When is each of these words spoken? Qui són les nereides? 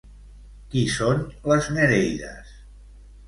Qui 0.69 0.81
són 0.93 1.19
les 1.53 1.69
nereides? 1.77 2.57